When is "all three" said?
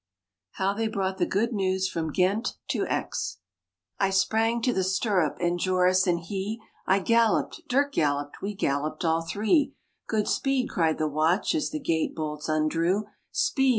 9.05-9.75